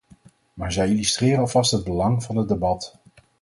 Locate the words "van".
2.23-2.35